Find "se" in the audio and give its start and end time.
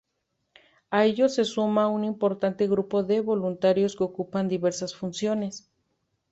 1.35-1.45